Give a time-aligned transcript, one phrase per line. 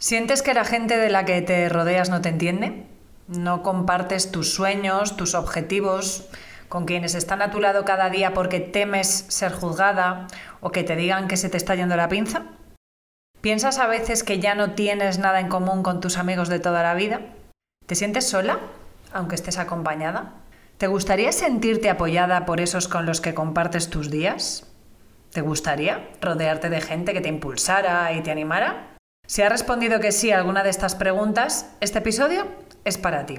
[0.00, 2.86] ¿Sientes que la gente de la que te rodeas no te entiende?
[3.28, 6.26] ¿No compartes tus sueños, tus objetivos
[6.70, 10.26] con quienes están a tu lado cada día porque temes ser juzgada
[10.62, 12.44] o que te digan que se te está yendo la pinza?
[13.42, 16.82] ¿Piensas a veces que ya no tienes nada en común con tus amigos de toda
[16.82, 17.20] la vida?
[17.84, 18.58] ¿Te sientes sola,
[19.12, 20.32] aunque estés acompañada?
[20.78, 24.66] ¿Te gustaría sentirte apoyada por esos con los que compartes tus días?
[25.30, 28.89] ¿Te gustaría rodearte de gente que te impulsara y te animara?
[29.30, 32.48] Si has respondido que sí a alguna de estas preguntas, este episodio
[32.84, 33.38] es para ti.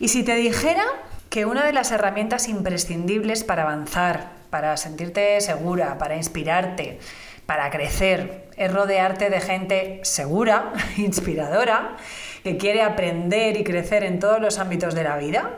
[0.00, 0.82] Y si te dijera
[1.30, 6.98] que una de las herramientas imprescindibles para avanzar, para sentirte segura, para inspirarte,
[7.46, 11.98] para crecer, es rodearte de gente segura, inspiradora,
[12.42, 15.52] que quiere aprender y crecer en todos los ámbitos de la vida?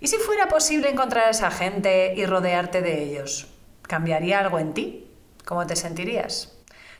[0.00, 3.46] ¿Y si fuera posible encontrar a esa gente y rodearte de ellos?
[3.82, 5.06] ¿Cambiaría algo en ti?
[5.44, 6.51] ¿Cómo te sentirías?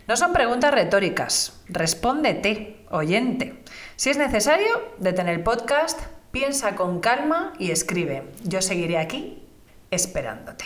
[0.09, 1.63] No son preguntas retóricas.
[1.69, 3.63] Respóndete, oyente.
[3.97, 6.01] Si es necesario, detén el podcast,
[6.33, 8.25] piensa con calma y escribe.
[8.43, 9.47] Yo seguiré aquí
[9.91, 10.65] esperándote.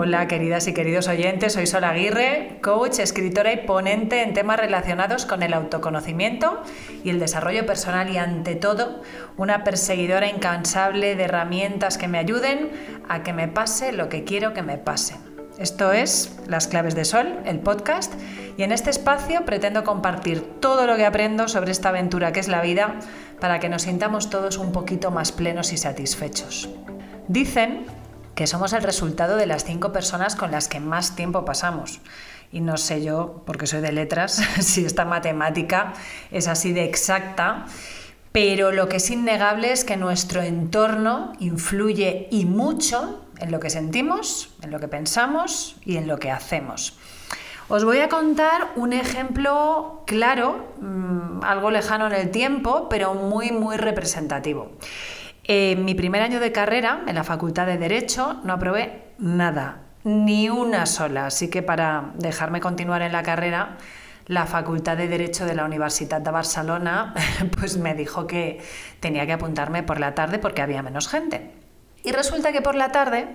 [0.00, 5.26] Hola queridas y queridos oyentes, soy Sol Aguirre, coach, escritora y ponente en temas relacionados
[5.26, 6.62] con el autoconocimiento
[7.02, 9.02] y el desarrollo personal y ante todo
[9.36, 12.70] una perseguidora incansable de herramientas que me ayuden
[13.08, 15.16] a que me pase lo que quiero que me pase.
[15.58, 18.14] Esto es Las Claves de Sol, el podcast,
[18.56, 22.46] y en este espacio pretendo compartir todo lo que aprendo sobre esta aventura que es
[22.46, 23.00] la vida
[23.40, 26.68] para que nos sintamos todos un poquito más plenos y satisfechos.
[27.26, 27.84] Dicen
[28.38, 31.98] que somos el resultado de las cinco personas con las que más tiempo pasamos.
[32.52, 35.92] Y no sé yo, porque soy de letras, si esta matemática
[36.30, 37.66] es así de exacta,
[38.30, 43.70] pero lo que es innegable es que nuestro entorno influye y mucho en lo que
[43.70, 46.96] sentimos, en lo que pensamos y en lo que hacemos.
[47.66, 53.50] Os voy a contar un ejemplo claro, mm, algo lejano en el tiempo, pero muy,
[53.50, 54.70] muy representativo.
[55.50, 60.50] En mi primer año de carrera, en la Facultad de Derecho, no aprobé nada, ni
[60.50, 61.24] una sola.
[61.24, 63.78] Así que para dejarme continuar en la carrera,
[64.26, 67.14] la Facultad de Derecho de la Universidad de Barcelona
[67.58, 68.60] pues me dijo que
[69.00, 71.50] tenía que apuntarme por la tarde porque había menos gente.
[72.04, 73.28] Y resulta que por la tarde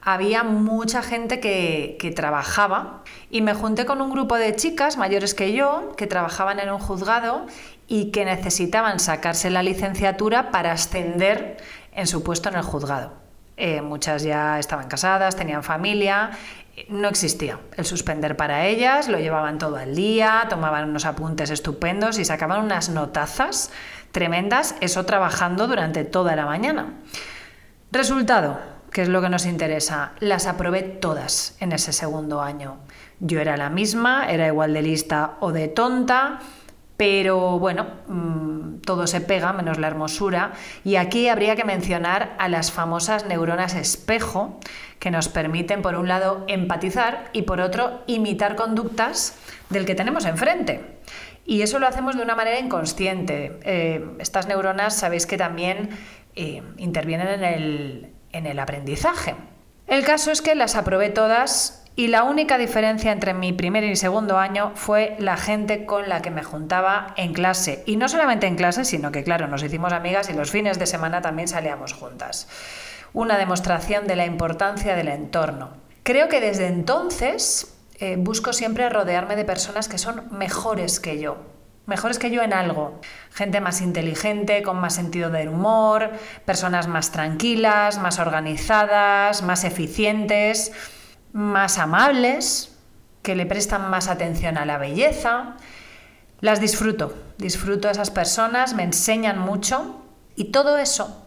[0.00, 5.32] había mucha gente que, que, trabajaba y me junté con un grupo de chicas mayores
[5.32, 7.46] que yo que trabajaban en un juzgado
[7.92, 11.58] y que necesitaban sacarse la licenciatura para ascender
[11.92, 13.12] en su puesto en el juzgado.
[13.58, 16.30] Eh, muchas ya estaban casadas, tenían familia,
[16.88, 22.18] no existía el suspender para ellas, lo llevaban todo el día, tomaban unos apuntes estupendos
[22.18, 23.70] y sacaban unas notazas
[24.10, 26.94] tremendas, eso trabajando durante toda la mañana.
[27.90, 28.58] Resultado,
[28.90, 32.78] que es lo que nos interesa, las aprobé todas en ese segundo año.
[33.20, 36.40] Yo era la misma, era igual de lista o de tonta,
[36.96, 40.52] pero bueno, mm, todo se pega menos la hermosura.
[40.84, 44.58] Y aquí habría que mencionar a las famosas neuronas espejo,
[44.98, 49.36] que nos permiten, por un lado, empatizar y por otro, imitar conductas
[49.70, 50.98] del que tenemos enfrente.
[51.44, 53.58] Y eso lo hacemos de una manera inconsciente.
[53.64, 55.90] Eh, estas neuronas sabéis que también
[56.36, 59.34] eh, intervienen en el, en el aprendizaje.
[59.88, 63.96] El caso es que las aprobé todas y la única diferencia entre mi primer y
[63.96, 67.82] segundo año fue la gente con la que me juntaba en clase.
[67.84, 70.86] Y no solamente en clase, sino que, claro, nos hicimos amigas y los fines de
[70.86, 72.48] semana también salíamos juntas.
[73.12, 75.70] Una demostración de la importancia del entorno.
[76.02, 81.36] Creo que desde entonces eh, busco siempre rodearme de personas que son mejores que yo.
[81.84, 83.00] Mejores que yo en algo.
[83.34, 86.10] Gente más inteligente, con más sentido del humor,
[86.46, 90.72] personas más tranquilas, más organizadas, más eficientes
[91.32, 92.76] más amables,
[93.22, 95.56] que le prestan más atención a la belleza.
[96.40, 100.02] Las disfruto, disfruto a esas personas, me enseñan mucho
[100.34, 101.22] y todo eso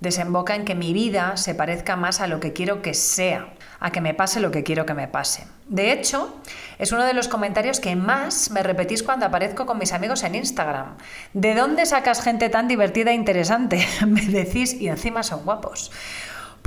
[0.00, 3.92] desemboca en que mi vida se parezca más a lo que quiero que sea, a
[3.92, 5.46] que me pase lo que quiero que me pase.
[5.68, 6.40] De hecho,
[6.78, 10.34] es uno de los comentarios que más me repetís cuando aparezco con mis amigos en
[10.34, 10.96] Instagram.
[11.34, 13.86] ¿De dónde sacas gente tan divertida e interesante?
[14.06, 15.92] me decís y encima son guapos.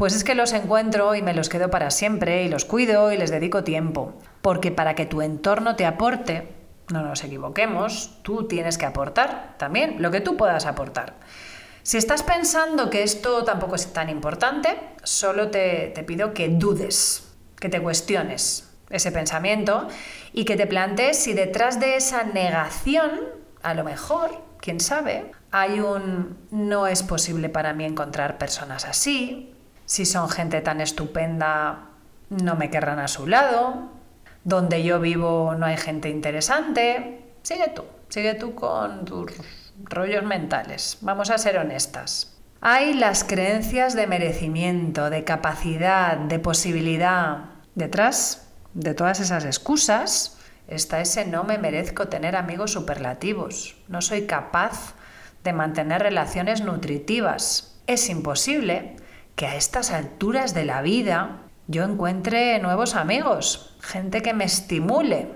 [0.03, 3.17] Pues es que los encuentro y me los quedo para siempre y los cuido y
[3.17, 4.15] les dedico tiempo.
[4.41, 6.50] Porque para que tu entorno te aporte,
[6.91, 11.13] no nos equivoquemos, tú tienes que aportar también lo que tú puedas aportar.
[11.83, 17.69] Si estás pensando que esto tampoco es tan importante, solo te, pido que dudes, que
[17.69, 19.88] te cuestiones ese pensamiento
[20.33, 23.21] y que te plantees si detrás de esa negación,
[23.61, 29.52] a lo mejor, quién sabe, hay un no es posible para mí encontrar personas así,
[29.85, 31.89] si son gente tan estupenda,
[32.30, 33.91] no me querrán a su lado.
[34.45, 37.21] donde yo vivo no hay gente interesante.
[37.44, 39.31] Sigue tú, sigue tú con tus
[39.85, 40.97] rollos mentales.
[41.01, 42.38] Vamos a ser honestas.
[42.59, 47.45] Hay las creencias de merecimiento, de capacidad, de posibilidad.
[47.75, 50.38] Detrás de todas esas excusas
[50.68, 53.75] está ese no me merezco tener amigos superlativos.
[53.88, 54.95] No soy capaz
[55.44, 57.81] de mantener relaciones nutritivas.
[57.86, 58.95] Es imposible
[59.35, 65.30] que a estas alturas de la vida yo encuentre nuevos amigos, gente que me estimule.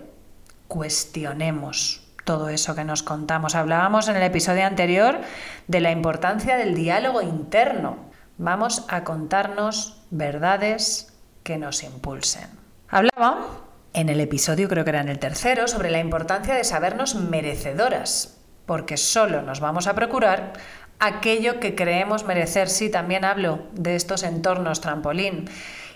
[0.68, 3.56] Cuestionemos todo eso que nos contamos.
[3.56, 5.22] Hablábamos en el episodio anterior
[5.68, 7.98] de la importancia del diálogo interno.
[8.38, 12.50] Vamos a contarnos verdades que nos impulsen.
[12.90, 13.48] Hablaba
[13.94, 18.38] en el episodio, creo que era en el tercero, sobre la importancia de sabernos merecedoras,
[18.66, 20.54] porque solo nos vamos a procurar
[21.00, 22.70] aquello que creemos merecer.
[22.70, 25.50] Sí, también hablo de estos entornos trampolín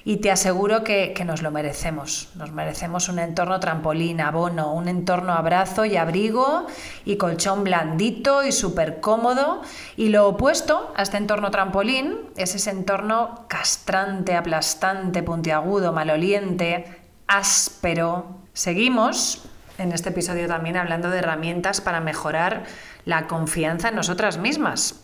[0.04, 2.30] y te aseguro que, nos lo merecemos.
[2.36, 6.66] Nos merecemos un entorno trampolín, abono, un entorno abrazo y abrigo
[7.06, 9.62] y colchón blandito y súper cómodo.
[9.98, 18.42] Y lo opuesto a este entorno trampolín es ese entorno castrante, aplastante, puntiagudo, maloliente, áspero.
[18.54, 19.44] Seguimos
[19.82, 22.64] en este episodio también hablando de herramientas para mejorar
[23.06, 25.02] la confianza en nosotras mismas.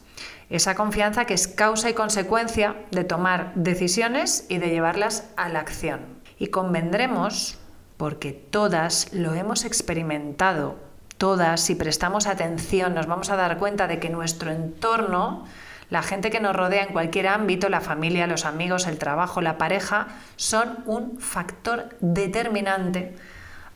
[0.50, 5.60] Esa confianza que es causa y consecuencia de tomar decisiones y de llevarlas a la
[5.60, 6.02] acción.
[6.40, 7.58] Y convendremos,
[7.98, 10.78] porque todas lo hemos experimentado,
[11.18, 15.46] todas, si prestamos atención, nos vamos a dar cuenta de que nuestro entorno,
[15.90, 19.58] la gente que nos rodea en cualquier ámbito, la familia, los amigos, el trabajo, la
[19.58, 23.16] pareja, son un factor determinante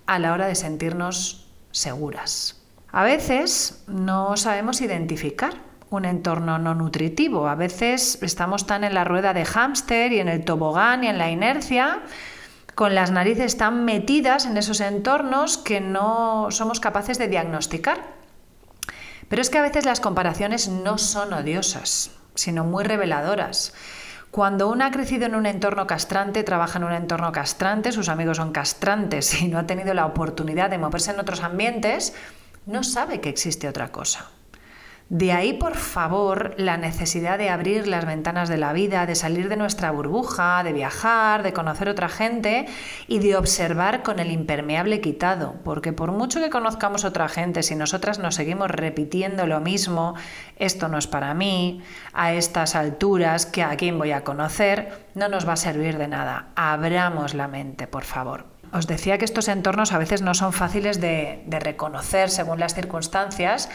[0.06, 2.62] a la hora de sentirnos seguras.
[2.92, 5.53] A veces no sabemos identificar
[5.89, 7.48] un entorno no nutritivo.
[7.48, 11.18] A veces estamos tan en la rueda de hámster y en el tobogán y en
[11.18, 12.01] la inercia,
[12.75, 18.01] con las narices tan metidas en esos entornos que no somos capaces de diagnosticar.
[19.27, 23.74] Pero es que a veces las comparaciones no son odiosas, sino muy reveladoras.
[24.31, 28.37] Cuando uno ha crecido en un entorno castrante, trabaja en un entorno castrante, sus amigos
[28.37, 32.13] son castrantes y no ha tenido la oportunidad de moverse en otros ambientes,
[32.65, 34.29] no sabe que existe otra cosa.
[35.11, 39.49] De ahí, por favor, la necesidad de abrir las ventanas de la vida, de salir
[39.49, 42.65] de nuestra burbuja, de viajar, de conocer otra gente
[43.09, 47.75] y de observar con el impermeable quitado, porque por mucho que conozcamos otra gente, si
[47.75, 50.15] nosotras nos seguimos repitiendo lo mismo,
[50.55, 51.81] esto no es para mí,
[52.13, 56.07] a estas alturas, que a quién voy a conocer, no nos va a servir de
[56.07, 56.53] nada.
[56.55, 58.45] Abramos la mente, por favor.
[58.71, 62.75] Os decía que estos entornos a veces no son fáciles de, de reconocer según las
[62.75, 63.69] circunstancias,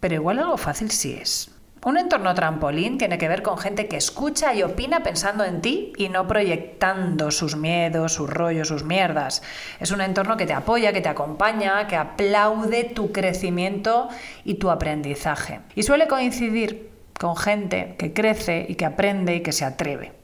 [0.00, 1.50] pero igual algo fácil sí es.
[1.84, 5.92] Un entorno trampolín tiene que ver con gente que escucha y opina pensando en ti
[5.96, 9.42] y no proyectando sus miedos, sus rollos, sus mierdas.
[9.78, 14.08] Es un entorno que te apoya, que te acompaña, que aplaude tu crecimiento
[14.44, 15.60] y tu aprendizaje.
[15.76, 20.14] Y suele coincidir con gente que crece y que aprende y que se atreve.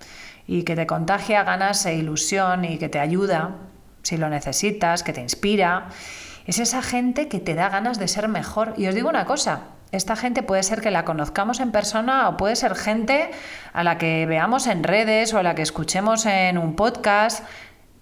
[0.48, 3.58] Y que te contagia ganas e ilusión y que te ayuda
[4.02, 5.88] si lo necesitas, que te inspira
[6.44, 8.74] es esa gente que te da ganas de ser mejor.
[8.76, 9.62] Y os digo una cosa,
[9.92, 13.30] esta gente puede ser que la conozcamos en persona o puede ser gente
[13.72, 17.44] a la que veamos en redes o a la que escuchemos en un podcast.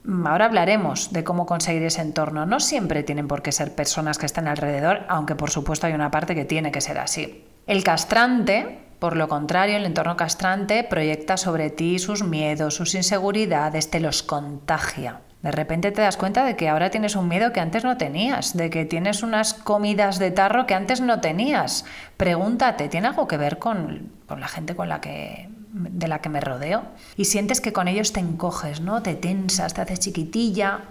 [0.05, 2.47] Mm, ahora hablaremos de cómo conseguir ese entorno.
[2.47, 6.11] No siempre tienen por qué ser personas que estén alrededor, aunque por supuesto hay una
[6.11, 7.45] parte que tiene que ser así.
[7.67, 13.91] El castrante, por lo contrario, el entorno castrante proyecta sobre ti sus miedos, sus inseguridades,
[13.91, 15.21] te los contagia.
[15.43, 18.57] De repente te das cuenta de que ahora tienes un miedo que antes no tenías,
[18.57, 21.85] de que tienes unas comidas de tarro que antes no tenías.
[22.17, 26.41] Pregúntate, ¿tiene algo que ver con, la gente con la que, de la que me
[26.41, 26.85] rodeo?
[27.17, 29.03] Y sientes que con ellos te encoges, ¿no?
[29.03, 30.83] Te tensas, te haces chiquitilla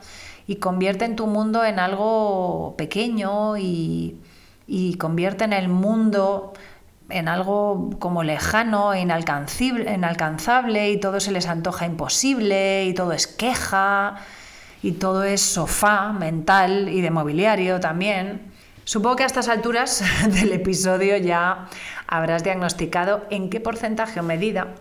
[0.48, 4.20] y convierte en tu mundo en algo pequeño y,
[4.68, 6.52] y en el mundo
[7.08, 14.18] en algo como lejano, inalcanzable y todo se les antoja imposible y todo es queja
[14.84, 18.52] y todo es sofá mental y de mobiliario también.
[18.84, 21.68] Supongo que a estas alturas del episodio ya
[22.08, 24.76] habrás diagnosticado en qué porcentaje o medida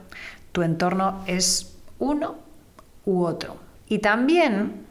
[0.52, 2.38] tu entorno es uno
[3.04, 3.57] u otro.
[3.87, 4.87] Y también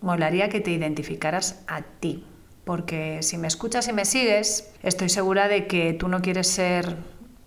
[0.00, 2.24] molaría que te identificaras a ti,
[2.64, 6.96] porque si me escuchas y me sigues, estoy segura de que tú no quieres ser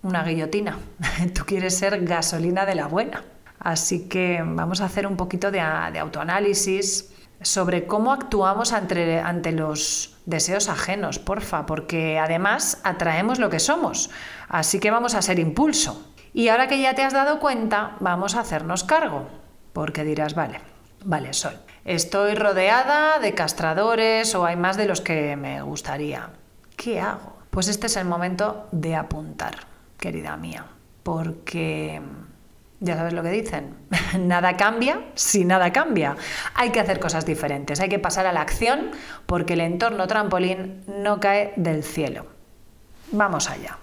[0.02, 0.80] una guillotina,
[1.34, 3.24] tú quieres ser gasolina de la buena.
[3.60, 10.18] Así que vamos a hacer un poquito de, autoanálisis sobre cómo actuamos ante, ante, los
[10.26, 14.10] deseos ajenos, porfa, porque además atraemos lo que somos.
[14.48, 16.12] Así que vamos a ser impulso.
[16.34, 19.28] Y ahora que ya te has dado cuenta, vamos a hacernos cargo,
[19.74, 20.60] porque dirás, vale,
[21.04, 21.58] vale, Sol.
[21.86, 26.30] Estoy rodeada de castradores o hay más de los que me gustaría.
[26.76, 27.38] ¿Qué hago?
[27.52, 29.56] Pues este es el momento de apuntar,
[29.98, 30.66] querida mía,
[31.04, 32.02] porque
[32.80, 33.76] ya sabes lo que dicen,
[34.20, 36.16] nada cambia si nada cambia.
[36.54, 38.92] Hay que hacer cosas diferentes, hay que pasar a la acción
[39.26, 42.28] porque el entorno trampolín no cae del cielo.
[43.12, 43.78] Vamos allá.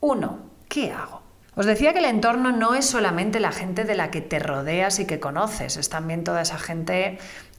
[0.00, 0.38] 1.
[0.68, 1.22] ¿Qué hago?
[1.54, 4.98] Os decía que el entorno no es solamente la gente de la que te rodeas
[5.00, 7.18] y que conoces, es también toda esa gente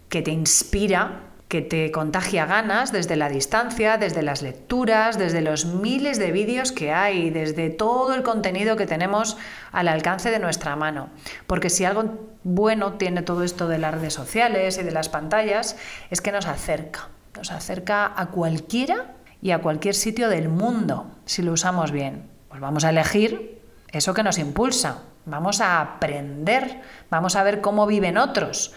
[0.10, 1.20] que te inspira
[1.52, 6.72] que te contagia ganas desde la distancia, desde las lecturas, desde los miles de vídeos
[6.72, 9.36] que hay, desde todo el contenido que tenemos
[9.74, 11.10] al alcance de nuestra mano.
[11.48, 15.76] Porque si algo bueno tiene todo esto de las redes sociales y de las pantallas,
[16.10, 21.42] es que nos acerca, nos acerca a cualquiera y a cualquier sitio del mundo, si
[21.42, 22.30] lo usamos bien.
[22.48, 26.80] Pues vamos a elegir eso que nos impulsa, vamos a aprender,
[27.10, 28.74] vamos a ver cómo viven otros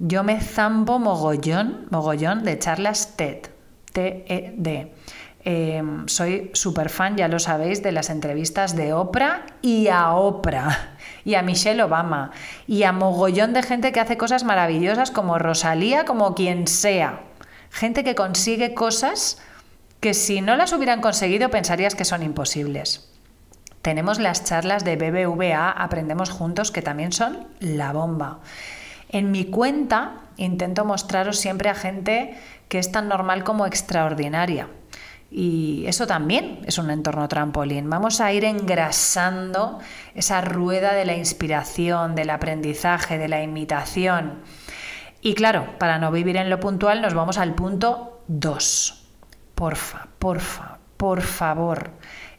[0.00, 3.50] yo me zampo mogollón, mogollón de charlas TED,
[3.92, 4.94] T-E-D.
[5.42, 10.96] Em, soy súper fan, ya lo sabéis, de las entrevistas de Oprah y a Oprah
[11.24, 12.30] y a Michelle Obama
[12.66, 17.20] y a mogollón de gente que hace cosas maravillosas como Rosalía, como quien sea.
[17.70, 19.38] Gente que consigue cosas
[20.00, 23.10] que si no las hubieran conseguido pensarías que son imposibles.
[23.82, 28.40] Tenemos las charlas de BBVA Aprendemos Juntos que también son la bomba.
[29.10, 32.34] En mi cuenta intento mostraros siempre a gente
[32.68, 34.68] que es tan normal como extraordinaria.
[35.30, 37.88] Y eso también es un entorno trampolín.
[37.88, 39.78] Vamos a ir engrasando
[40.14, 44.40] esa rueda de la inspiración, del aprendizaje, de la imitación.
[45.20, 49.06] Y claro, para no vivir en lo puntual nos vamos al punto 2.
[49.54, 51.90] Porfa, porfa, por favor,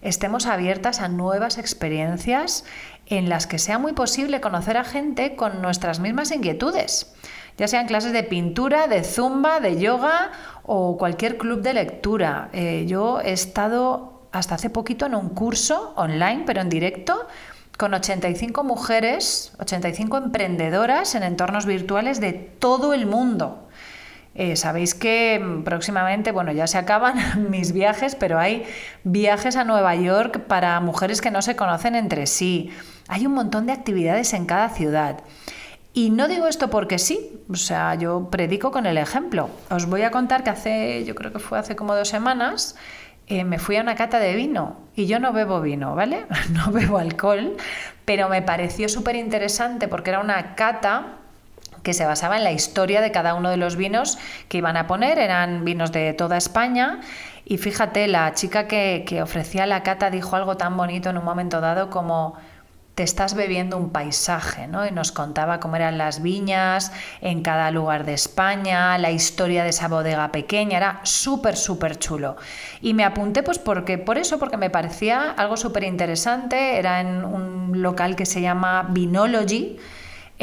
[0.02, 2.66] estemos abiertas a nuevas experiencias
[3.12, 7.14] en las que sea muy posible conocer a gente con nuestras mismas inquietudes,
[7.58, 10.32] ya sean clases de pintura, de zumba, de yoga
[10.64, 12.50] o cualquier club de lectura.
[12.54, 17.28] Eh, yo he estado hasta hace poquito en un curso online, pero en directo,
[17.78, 23.68] con 85 mujeres, 85 emprendedoras en entornos virtuales de todo el mundo.
[24.34, 28.64] Eh, sabéis que próximamente, bueno, ya se acaban mis viajes, pero hay
[29.04, 32.72] viajes a Nueva York para mujeres que no se conocen entre sí.
[33.12, 35.20] Hay un montón de actividades en cada ciudad.
[35.94, 39.50] Y no digo esto porque sí, o sea, yo predico con el ejemplo.
[39.70, 42.78] Os voy a contar que hace, yo creo que fue hace como dos semanas,
[43.28, 46.26] eh, me fui a una cata de vino y yo no bebo vino, ¿vale?
[46.52, 47.58] No bebo alcohol,
[48.06, 51.18] pero me pareció súper interesante porque era una cata
[51.84, 54.88] que se basaba en la historia de cada uno de los vinos que iban a
[54.88, 57.02] poner, eran vinos de toda España.
[57.44, 61.26] Y fíjate, la chica que, que ofrecía la cata dijo algo tan bonito en un
[61.26, 62.38] momento dado como
[62.96, 64.86] te estás bebiendo un paisaje, ¿no?
[64.86, 69.70] Y nos contaba cómo eran las viñas en cada lugar de España, la historia de
[69.70, 72.36] esa bodega pequeña, era súper, súper chulo.
[72.82, 77.24] Y me apunté pues porque, por eso, porque me parecía algo súper interesante, era en
[77.24, 79.78] un local que se llama Vinology,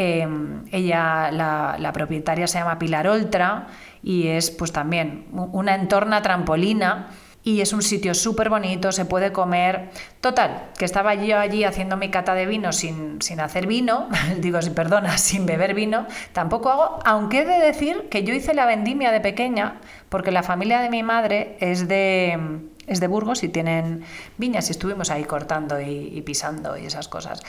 [0.00, 3.67] Em, ella, la, propietaria se llama Pilar Oltra
[4.00, 7.09] y es pues también una entorna trampolina
[7.45, 9.90] y es un sitio súper bonito, se puede comer.
[10.21, 14.59] Total, que estaba yo allí haciendo mi cata de vino sin, sin hacer vino, digo,
[14.75, 19.12] perdona, sin beber vino, tampoco hago, aunque he de decir que yo hice la vendimia
[19.12, 22.38] de pequeña, porque la familia de mi madre es de,
[22.87, 24.04] es de Burgos y tienen
[24.37, 27.42] viñas y estuvimos ahí cortando y, pisando y esas cosas.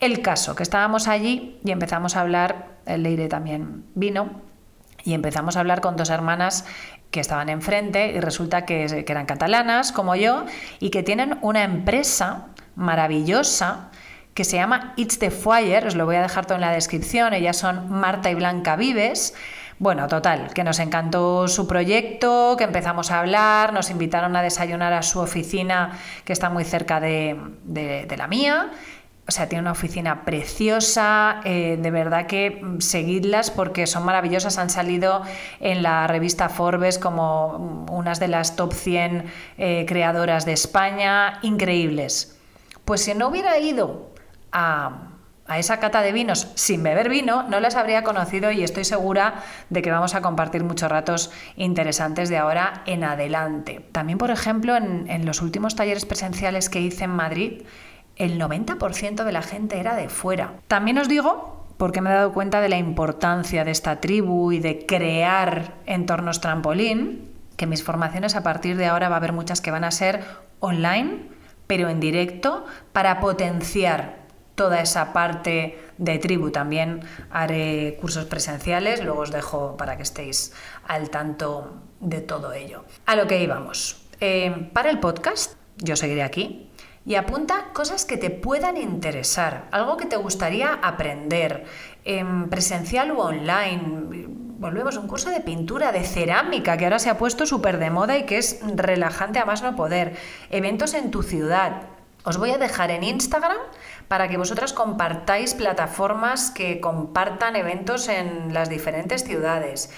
[0.00, 4.40] El caso, que estábamos allí y empezamos a hablar, el Leire también vino,
[5.04, 6.64] y empezamos a hablar con dos hermanas
[7.12, 10.46] que estaban enfrente y resulta que, eran catalanas como yo
[10.80, 13.90] y que tienen una empresa maravillosa
[14.34, 17.34] que se llama It's the Fire, os lo voy a dejar todo en la descripción,
[17.34, 19.34] ellas son Marta y Blanca Vives
[19.82, 24.92] bueno, total, que nos encantó su proyecto, que empezamos a hablar, nos invitaron a desayunar
[24.92, 27.36] a su oficina que está muy cerca de,
[28.16, 28.70] la mía.
[29.28, 34.58] O sea, tiene una oficina preciosa, eh, de verdad que mm, seguidlas porque son maravillosas,
[34.58, 35.22] han salido
[35.60, 39.24] en la revista Forbes como mm, unas de las top 100
[39.58, 42.36] eh, creadoras de España, increíbles.
[42.84, 44.10] Pues si no hubiera ido
[44.50, 45.12] a,
[45.46, 49.42] a esa cata de vinos sin beber vino, no las habría conocido y estoy segura
[49.70, 53.84] de que vamos a compartir muchos ratos interesantes de ahora en adelante.
[53.92, 57.62] También, por ejemplo, en, los últimos talleres presenciales que hice en Madrid,
[58.22, 60.54] el 90% de la gente era de fuera.
[60.68, 64.60] También os digo, porque me he dado cuenta de la importancia de esta tribu y
[64.60, 69.60] de crear entornos trampolín, que mis formaciones a partir de ahora va a haber muchas
[69.60, 70.24] que van a ser
[70.60, 71.28] online,
[71.66, 74.22] pero en directo, para potenciar
[74.54, 76.50] toda esa parte de tribu.
[76.50, 80.52] También haré cursos presenciales, luego os dejo para que estéis
[80.86, 82.84] al tanto de todo ello.
[83.06, 84.06] A lo que íbamos.
[84.20, 86.70] Eh, para el podcast, yo seguiré aquí.
[87.04, 91.64] Y apunta cosas que te puedan interesar, algo que te gustaría aprender,
[92.04, 94.28] en presencial o online.
[94.58, 97.90] Volvemos a un curso de pintura, de cerámica, que ahora se ha puesto súper de
[97.90, 100.16] moda y que es relajante a más no poder.
[100.50, 101.82] Eventos en tu ciudad.
[102.24, 103.58] Os voy a dejar en Instagram
[104.06, 109.90] para que vosotras compartáis plataformas que compartan eventos en las diferentes ciudades.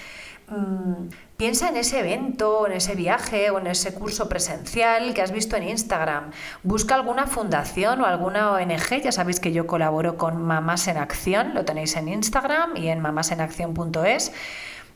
[0.48, 5.32] Mm, piensa en ese evento, en ese viaje o en ese curso presencial que has
[5.32, 6.30] visto en Instagram.
[6.62, 9.02] Busca alguna fundación o alguna ONG.
[9.02, 13.00] Ya sabéis que yo colaboro con Mamás en Acción, lo tenéis en Instagram y en
[13.00, 14.32] mamásenacción.es.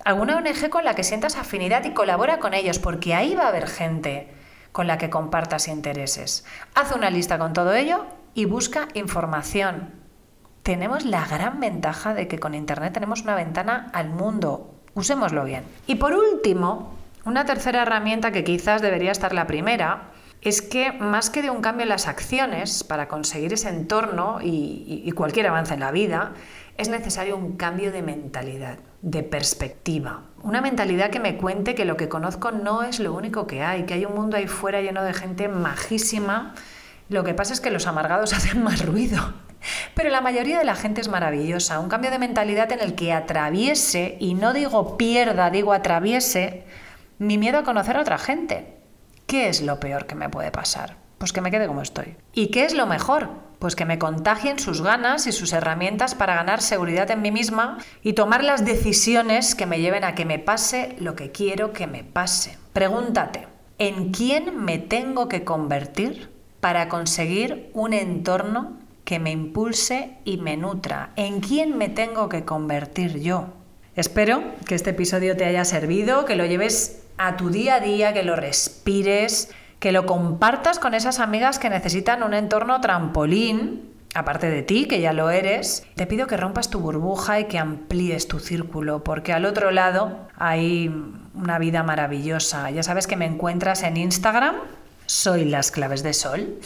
[0.04, 3.48] Alguna ONG con la que sientas afinidad y colabora con ellos, porque ahí va a
[3.48, 4.28] haber gente
[4.72, 6.44] con la que compartas intereses.
[6.74, 9.92] Haz una lista con todo ello y busca información.
[10.62, 14.77] Tenemos la gran ventaja de que con Internet tenemos una ventana al mundo.
[14.98, 15.62] Usémoslo bien.
[15.86, 16.92] Y por último,
[17.24, 20.10] una tercera herramienta que quizás debería estar la primera,
[20.42, 25.02] es que más que de un cambio en las acciones para conseguir ese entorno y,
[25.04, 26.32] y, cualquier avance en la vida,
[26.76, 30.22] es necesario un cambio de mentalidad, de perspectiva.
[30.42, 33.84] Una mentalidad que me cuente que lo que conozco no es lo único que hay,
[33.84, 36.54] que hay un mundo ahí fuera lleno de gente majísima
[37.08, 39.32] lo que pasa es que los amargados hacen más ruido.
[39.94, 41.80] Pero la mayoría de la gente es maravillosa.
[41.80, 46.64] Un cambio de mentalidad en el que atraviese, y no digo pierda, digo atraviese,
[47.18, 48.78] mi miedo a conocer a otra gente.
[49.26, 50.96] ¿Qué es lo peor que me puede pasar?
[51.18, 52.16] Pues que me quede como estoy.
[52.32, 53.28] ¿Y qué es lo mejor?
[53.58, 57.78] Pues que me contagien sus ganas y sus herramientas para ganar seguridad en mí misma
[58.02, 61.88] y tomar las decisiones que me lleven a que me pase lo que quiero que
[61.88, 62.56] me pase.
[62.72, 63.48] Pregúntate,
[63.78, 68.77] ¿en quién me tengo que convertir para conseguir un entorno
[69.08, 71.12] que me impulse y me nutra.
[71.16, 73.46] ¿En quién me tengo que convertir yo?
[73.96, 78.12] Espero que este episodio te haya servido, que lo lleves a tu día a día,
[78.12, 84.50] que lo respires, que lo compartas con esas amigas que necesitan un entorno trampolín, aparte
[84.50, 85.86] de ti, que ya lo eres.
[85.94, 90.28] Te pido que rompas tu burbuja y que amplíes tu círculo, porque al otro lado
[90.36, 90.94] hay
[91.32, 92.70] una vida maravillosa.
[92.70, 94.56] Ya sabes que me encuentras en Instagram
[95.08, 96.58] soy Las Claves de Sol,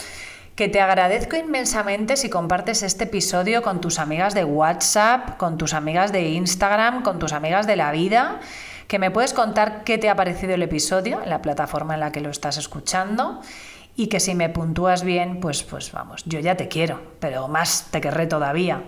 [0.55, 5.73] que te agradezco inmensamente si compartes este episodio con tus amigas de WhatsApp, con tus
[5.73, 8.41] amigas de Instagram, con tus amigas de la vida,
[8.87, 12.13] que me puedes contar qué te ha parecido el episodio en la plataforma en la
[12.13, 13.41] que lo estás escuchando
[13.97, 17.89] y que si me puntúas bien, pues, pues vamos, yo ya te quiero, pero más
[17.91, 18.83] te querré todavía.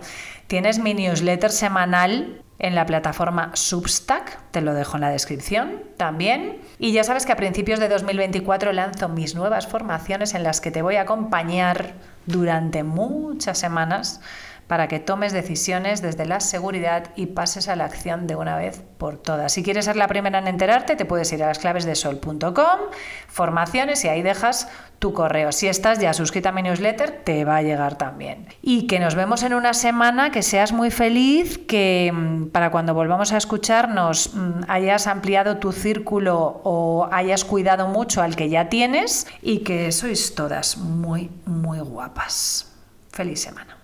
[0.47, 6.61] Tienes mi newsletter semanal en la plataforma Substack, te lo dejo en la descripción también.
[6.79, 10.71] Y ya sabes que a principios de 2024 lanzo mis nuevas formaciones en las que
[10.71, 11.93] te voy a acompañar
[12.25, 14.21] durante muchas semanas
[14.67, 18.81] para que tomes decisiones desde la seguridad y pases a la acción de una vez
[18.97, 19.53] por todas.
[19.53, 22.79] Si quieres ser la primera en enterarte, te puedes ir a lasclavesdesol.com,
[23.27, 24.67] formaciones y ahí dejas
[24.99, 25.51] tu correo.
[25.51, 28.47] Si estás ya suscrita a mi newsletter, te va a llegar también.
[28.61, 32.93] Y que nos vemos en una semana, que seas muy feliz, que mm, para cuando
[32.93, 38.69] volvamos a escucharnos mm, hayas ampliado tu círculo o hayas cuidado mucho al que ya
[38.69, 42.71] tienes y que sois todas muy, muy guapas.
[43.11, 43.74] Feliz semana.